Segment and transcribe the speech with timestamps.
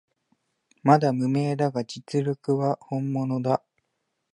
[0.81, 3.61] まだ無名だが実力は本物だ